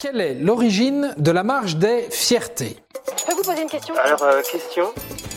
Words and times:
Quelle 0.00 0.22
est 0.22 0.34
l'origine 0.34 1.14
de 1.18 1.30
la 1.30 1.42
marche 1.42 1.76
des 1.76 2.06
fiertés 2.10 2.78
Je 3.18 3.24
peux 3.26 3.34
vous 3.34 3.42
poser 3.42 3.60
une 3.60 3.68
question 3.68 3.94
Alors, 4.02 4.22
euh, 4.22 4.40
question 4.50 4.86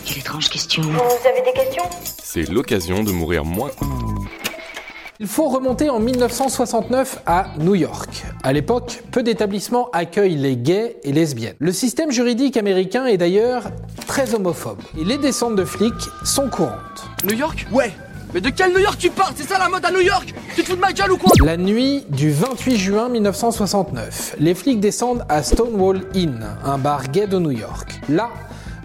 Quelle 0.05 0.19
étrange 0.19 0.49
question. 0.49 0.83
Vous 0.83 1.27
avez 1.27 1.41
des 1.41 1.51
questions 1.51 1.83
C'est 2.23 2.49
l'occasion 2.49 3.03
de 3.03 3.11
mourir 3.11 3.43
moins. 3.43 3.71
Il 5.19 5.27
faut 5.27 5.49
remonter 5.49 5.89
en 5.89 5.99
1969 5.99 7.23
à 7.25 7.47
New 7.59 7.75
York. 7.75 8.23
À 8.41 8.53
l'époque, 8.53 9.03
peu 9.11 9.21
d'établissements 9.21 9.89
accueillent 9.91 10.37
les 10.37 10.55
gays 10.55 10.95
et 11.03 11.11
lesbiennes. 11.11 11.55
Le 11.59 11.73
système 11.73 12.11
juridique 12.11 12.55
américain 12.55 13.05
est 13.05 13.17
d'ailleurs 13.17 13.65
très 14.07 14.33
homophobe. 14.33 14.79
Et 14.97 15.03
les 15.03 15.17
descentes 15.17 15.57
de 15.57 15.65
flics 15.65 16.09
sont 16.23 16.49
courantes. 16.49 17.03
New 17.25 17.35
York? 17.35 17.67
Ouais. 17.73 17.91
Mais 18.33 18.41
de 18.41 18.49
quel 18.49 18.73
New 18.73 18.79
York 18.79 18.97
tu 18.97 19.11
parles? 19.11 19.33
C'est 19.35 19.47
ça 19.47 19.59
la 19.59 19.69
mode 19.69 19.85
à 19.85 19.91
New 19.91 20.01
York? 20.01 20.33
Tu 20.55 20.63
te 20.63 20.69
fous 20.69 20.75
de 20.75 20.81
ma 20.81 20.91
gueule 20.91 21.11
ou 21.11 21.17
quoi? 21.17 21.31
La 21.45 21.55
nuit 21.55 22.03
du 22.09 22.31
28 22.31 22.77
juin 22.77 23.09
1969, 23.09 24.37
les 24.39 24.55
flics 24.55 24.79
descendent 24.79 25.23
à 25.29 25.43
Stonewall 25.43 26.01
Inn, 26.15 26.43
un 26.65 26.79
bar 26.79 27.09
gay 27.09 27.27
de 27.27 27.37
New 27.37 27.51
York. 27.51 27.99
Là, 28.09 28.31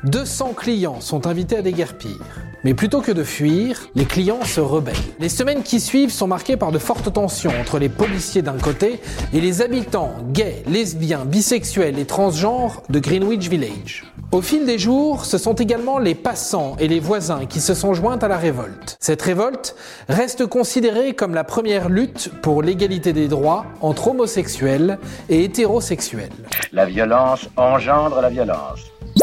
200 0.05 0.53
clients 0.55 1.01
sont 1.01 1.27
invités 1.27 1.57
à 1.57 1.63
déguerpir. 1.63 2.17
Mais 2.65 2.75
plutôt 2.75 3.01
que 3.01 3.13
de 3.13 3.23
fuir, 3.23 3.89
les 3.95 4.05
clients 4.05 4.45
se 4.45 4.61
rebellent. 4.61 4.95
Les 5.21 5.29
semaines 5.29 5.63
qui 5.63 5.81
suivent 5.81 6.13
sont 6.13 6.27
marquées 6.27 6.57
par 6.57 6.73
de 6.73 6.79
fortes 6.79 7.13
tensions 7.13 7.53
entre 7.61 7.79
les 7.79 7.89
policiers 7.89 8.43
d'un 8.43 8.59
côté 8.59 9.01
et 9.33 9.41
les 9.41 9.63
habitants 9.63 10.15
gays, 10.33 10.63
lesbiens, 10.67 11.25
bisexuels 11.25 11.99
et 11.99 12.05
transgenres 12.05 12.83
de 12.89 12.99
Greenwich 12.99 13.49
Village. 13.49 14.05
Au 14.31 14.43
fil 14.43 14.67
des 14.67 14.79
jours, 14.79 15.25
ce 15.25 15.39
sont 15.39 15.55
également 15.55 15.99
les 15.99 16.15
passants 16.15 16.77
et 16.79 16.87
les 16.87 17.01
voisins 17.01 17.47
qui 17.47 17.61
se 17.61 17.75
sont 17.75 17.95
joints 17.95 18.19
à 18.19 18.29
la 18.29 18.37
révolte. 18.37 18.97
Cette 19.01 19.23
révolte 19.23 19.75
reste 20.09 20.47
considérée 20.47 21.15
comme 21.15 21.35
la 21.35 21.45
première 21.45 21.89
lutte 21.89 22.31
pour 22.43 22.63
l'égalité 22.63 23.13
des 23.13 23.29
droits 23.29 23.65
entre 23.81 24.09
homosexuels 24.09 24.99
et 25.29 25.45
hétérosexuels. 25.45 26.31
La 26.73 26.85
violence 26.85 27.49
engendre 27.57 28.21
la 28.21 28.29
violence. 28.29 28.81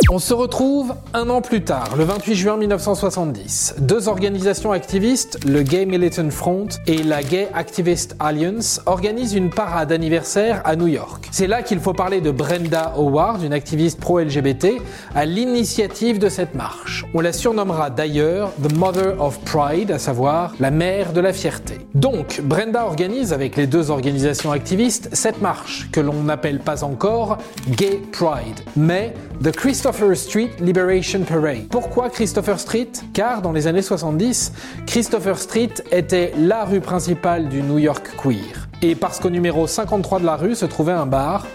On 0.08 0.20
se 0.20 0.36
retrouve 0.36 0.94
un 1.16 1.30
an 1.30 1.42
plus 1.42 1.64
tard, 1.64 1.96
le 1.98 2.04
28 2.04 2.36
juin 2.36 2.58
1970. 2.58 3.76
Deux 3.80 4.08
organisations 4.08 4.72
activistes, 4.72 5.44
le 5.48 5.64
Gay 5.64 5.88
Militant 5.88 6.30
Front 6.30 6.68
et 6.86 7.02
la 7.02 7.24
Gay 7.24 7.50
Activist 7.56 8.16
Alliance, 8.20 8.82
organisent 8.86 9.34
une 9.34 9.50
parade 9.50 9.92
anniversaire 9.92 10.62
à 10.64 10.76
New 10.76 10.86
York. 10.86 11.28
C'est 11.32 11.48
là 11.48 11.64
qu'il 11.64 11.80
faut 11.80 11.94
parler 11.94 12.22
de 12.22 12.30
Brenda 12.30 12.94
Howard, 12.96 13.42
une 13.42 13.54
activiste 13.54 14.00
pro-LGBT, 14.00 14.80
à 15.16 15.26
l'initiative 15.26 16.20
de 16.20 16.30
cette 16.30 16.54
marche. 16.54 17.04
On 17.16 17.22
la 17.22 17.34
surnommera 17.34 17.90
d'ailleurs 17.90 18.52
The 18.62 18.78
Mother 18.78 19.20
of 19.20 19.40
Pride, 19.40 19.90
à 19.90 19.98
savoir 19.98 20.54
la 20.60 20.70
mère 20.70 21.14
de 21.14 21.22
la 21.22 21.34
fierté. 21.34 21.80
Donc, 21.96 22.42
Brenda 22.44 22.86
organise 22.86 23.34
avec 23.34 23.56
les 23.56 23.66
deux 23.66 23.90
organisations 23.90 24.52
activistes 24.52 25.10
cette 25.14 25.42
marche 25.42 25.90
que 25.92 26.00
l'on 26.00 26.22
n'appelle 26.22 26.60
pas 26.60 26.84
encore 26.84 27.40
Gay 27.70 28.02
Pride, 28.12 28.62
mais 28.76 29.16
The 29.44 29.52
Christopher 29.52 29.95
Street 30.14 30.52
Liberation 30.60 31.22
Parade. 31.22 31.68
Pourquoi 31.70 32.10
Christopher 32.10 32.60
Street? 32.60 32.92
Car 33.14 33.42
dans 33.42 33.54
les 33.54 33.66
années 33.66 33.82
70, 33.82 34.52
Christopher 34.86 35.40
Street 35.40 35.70
était 35.92 36.34
la 36.38 36.66
rue 36.66 36.82
principale 36.82 37.48
du 37.48 37.62
New 37.62 37.78
York 37.78 38.06
queer. 38.22 38.68
Et 38.82 38.96
parce 38.96 39.20
qu'au 39.20 39.30
numéro 39.30 39.68
53 39.68 40.20
de 40.20 40.26
la 40.26 40.36
rue 40.36 40.54
se 40.56 40.66
trouvait 40.66 40.92
un 40.92 41.06
bar, 41.06 41.48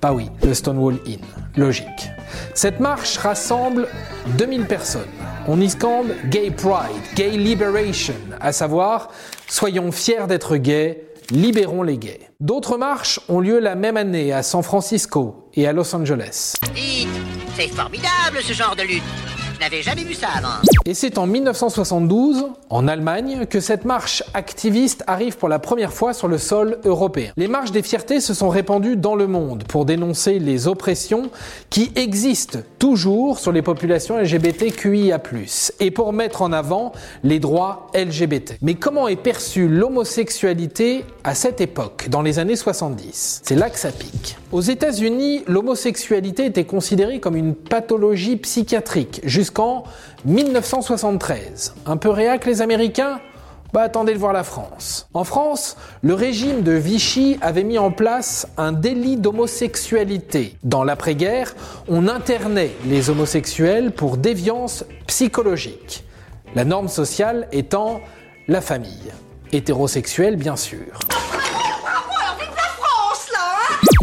bah 0.00 0.12
oui, 0.12 0.30
le 0.44 0.54
Stonewall 0.54 0.98
Inn. 1.06 1.18
Logique. 1.56 2.10
Cette 2.54 2.78
marche 2.78 3.18
rassemble 3.18 3.88
2000 4.38 4.66
personnes. 4.66 5.02
On 5.48 5.60
y 5.60 5.68
scande 5.68 6.14
Gay 6.30 6.52
Pride, 6.52 7.02
Gay 7.16 7.30
Liberation, 7.30 8.14
à 8.40 8.52
savoir 8.52 9.08
soyons 9.48 9.90
fiers 9.90 10.26
d'être 10.28 10.56
gays, 10.56 11.04
libérons 11.30 11.82
les 11.82 11.98
gays. 11.98 12.30
D'autres 12.38 12.78
marches 12.78 13.18
ont 13.28 13.40
lieu 13.40 13.58
la 13.58 13.74
même 13.74 13.96
année 13.96 14.32
à 14.32 14.42
San 14.42 14.62
Francisco 14.62 15.48
et 15.54 15.66
à 15.66 15.72
Los 15.72 15.94
Angeles. 15.96 16.54
C'est 17.56 17.68
formidable 17.68 18.42
ce 18.42 18.52
genre 18.52 18.76
de 18.76 18.82
lutte. 18.82 19.35
Je 19.56 19.60
n'avais 19.60 19.80
jamais 19.80 20.04
vu 20.04 20.12
ça 20.12 20.28
avant. 20.36 20.48
Et 20.84 20.92
c'est 20.92 21.16
en 21.16 21.26
1972, 21.26 22.44
en 22.68 22.86
Allemagne, 22.86 23.46
que 23.46 23.58
cette 23.58 23.86
marche 23.86 24.22
activiste 24.34 25.02
arrive 25.06 25.38
pour 25.38 25.48
la 25.48 25.58
première 25.58 25.94
fois 25.94 26.12
sur 26.12 26.28
le 26.28 26.36
sol 26.36 26.78
européen. 26.84 27.32
Les 27.38 27.48
marches 27.48 27.72
des 27.72 27.80
fiertés 27.80 28.20
se 28.20 28.34
sont 28.34 28.50
répandues 28.50 28.96
dans 28.96 29.14
le 29.14 29.26
monde 29.26 29.64
pour 29.64 29.86
dénoncer 29.86 30.38
les 30.38 30.68
oppressions 30.68 31.30
qui 31.70 31.90
existent 31.96 32.58
toujours 32.78 33.38
sur 33.38 33.50
les 33.50 33.62
populations 33.62 34.18
LGBTQIA+, 34.18 35.22
et 35.80 35.90
pour 35.90 36.12
mettre 36.12 36.42
en 36.42 36.52
avant 36.52 36.92
les 37.24 37.40
droits 37.40 37.90
LGBT. 37.94 38.58
Mais 38.60 38.74
comment 38.74 39.08
est 39.08 39.16
perçue 39.16 39.68
l'homosexualité 39.68 41.06
à 41.24 41.34
cette 41.34 41.62
époque, 41.62 42.08
dans 42.10 42.20
les 42.20 42.38
années 42.38 42.56
70 42.56 43.40
C'est 43.42 43.56
là 43.56 43.70
que 43.70 43.78
ça 43.78 43.90
pique. 43.90 44.36
Aux 44.52 44.60
États-Unis, 44.60 45.44
l'homosexualité 45.46 46.44
était 46.44 46.64
considérée 46.64 47.20
comme 47.20 47.36
une 47.36 47.54
pathologie 47.54 48.36
psychiatrique 48.36 49.22
jusqu'en 49.46 49.84
1973. 50.24 51.74
Un 51.86 51.96
peu 51.96 52.10
réac 52.10 52.46
les 52.46 52.62
Américains? 52.62 53.20
Bah 53.72 53.82
attendez 53.82 54.12
de 54.12 54.18
voir 54.18 54.32
la 54.32 54.42
France. 54.42 55.08
En 55.14 55.22
France, 55.22 55.76
le 56.02 56.14
régime 56.14 56.62
de 56.62 56.72
Vichy 56.72 57.38
avait 57.40 57.62
mis 57.62 57.78
en 57.78 57.92
place 57.92 58.48
un 58.56 58.72
délit 58.72 59.16
d'homosexualité. 59.16 60.56
Dans 60.64 60.82
l'après-guerre, 60.82 61.54
on 61.86 62.08
internait 62.08 62.72
les 62.86 63.08
homosexuels 63.08 63.92
pour 63.92 64.16
déviance 64.16 64.84
psychologique. 65.06 66.02
La 66.56 66.64
norme 66.64 66.88
sociale 66.88 67.46
étant 67.52 68.00
la 68.48 68.60
famille. 68.60 69.12
Hétérosexuelle 69.52 70.34
bien 70.34 70.56
sûr. 70.56 70.98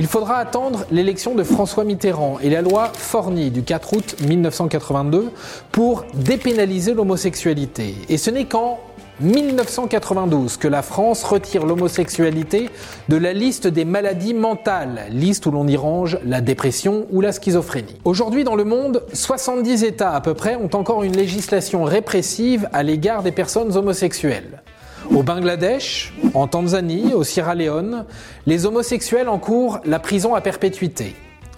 Il 0.04 0.10
faudra 0.10 0.36
attendre 0.36 0.86
l'élection 0.92 1.34
de 1.34 1.44
François 1.44 1.86
Mitterrand 1.86 2.38
et 2.44 2.50
la 2.50 2.62
loi 2.62 2.92
Forny 2.94 3.52
du 3.52 3.64
4 3.64 3.94
août 3.94 4.16
1982 4.28 5.32
pour 5.72 6.04
dépénaliser 6.14 6.94
l'homosexualité. 6.94 7.96
Et 8.10 8.18
ce 8.18 8.30
n'est 8.30 8.44
qu'en 8.44 8.82
1992 9.22 10.58
que 10.58 10.68
la 10.68 10.82
France 10.82 11.24
retire 11.24 11.66
l'homosexualité 11.66 12.70
de 13.08 13.16
la 13.16 13.32
liste 13.32 13.66
des 13.68 13.86
maladies 13.86 14.34
mentales, 14.34 15.06
liste 15.10 15.46
où 15.46 15.52
l'on 15.52 15.70
y 15.70 15.78
range 15.78 16.20
la 16.26 16.42
dépression 16.42 17.08
ou 17.10 17.22
la 17.22 17.32
schizophrénie. 17.32 17.96
Aujourd'hui 18.04 18.44
dans 18.44 18.56
le 18.56 18.66
monde, 18.66 19.04
70 19.14 19.86
États 19.86 20.12
à 20.12 20.20
peu 20.20 20.34
près 20.34 20.58
ont 20.58 20.76
encore 20.76 21.04
une 21.04 21.16
législation 21.16 21.86
répressive 21.86 22.68
à 22.74 22.84
l'égard 22.84 23.24
des 23.24 23.32
personnes 23.32 23.78
homosexuelles. 23.78 24.63
Au 25.12 25.22
Bangladesh, 25.22 26.14
en 26.34 26.48
Tanzanie, 26.48 27.14
au 27.14 27.24
Sierra 27.24 27.56
Leone, 27.56 28.06
les 28.46 28.66
homosexuels 28.66 29.30
encourent 29.30 29.80
la 29.86 30.00
prison 30.00 30.34
à 30.34 30.42
perpétuité. 30.42 31.16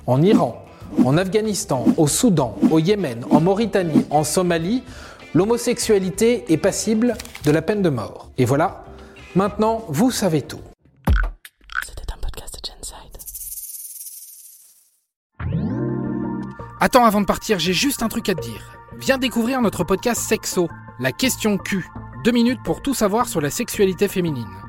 En 0.08 0.22
Iran, 0.22 0.64
en 1.06 1.18
Afghanistan, 1.18 1.86
au 1.98 2.08
Soudan, 2.08 2.58
au 2.72 2.80
Yémen, 2.80 3.26
en 3.30 3.40
Mauritanie, 3.42 4.06
en 4.10 4.24
Somalie, 4.24 4.84
l'homosexualité 5.34 6.46
est 6.52 6.58
passible 6.58 7.16
de 7.44 7.52
la 7.52 7.62
peine 7.62 7.82
de 7.82 7.90
mort. 7.90 8.30
Et 8.38 8.46
voilà, 8.46 8.86
maintenant 9.36 9.84
vous 9.90 10.12
savez 10.12 10.42
tout. 10.42 10.62
C'était 11.86 12.12
un 12.14 12.18
podcast 12.18 12.56
de 12.56 12.70
Genside. 12.70 13.18
Attends, 16.80 17.06
avant 17.06 17.22
de 17.22 17.26
partir, 17.26 17.60
j'ai 17.60 17.74
juste 17.74 18.04
un 18.04 18.10
truc 18.10 18.28
à 18.30 18.36
te 18.36 18.42
dire. 18.42 18.78
Viens 19.00 19.18
découvrir 19.18 19.62
notre 19.62 19.84
podcast 19.84 20.22
Sexo, 20.22 20.68
la 21.00 21.12
question 21.12 21.58
Q. 21.58 21.86
Deux 22.26 22.32
minutes 22.32 22.64
pour 22.64 22.82
tout 22.82 22.96
savoir 22.96 23.28
sur 23.28 23.40
la 23.40 23.52
sexualité 23.52 24.08
féminine. 24.08 24.65